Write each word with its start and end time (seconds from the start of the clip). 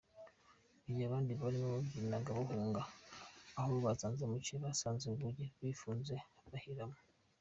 Mu 0.83 0.89
gihe 0.95 1.07
abandi 1.09 1.31
barimo 1.41 1.67
babyiganaga 1.73 2.31
bahunga, 2.39 2.81
aho 3.59 3.73
bazanzamukiye 3.85 4.57
basanze 4.65 5.03
urugi 5.07 5.43
rwifunze 5.53 6.15
bahiramo. 6.51 6.97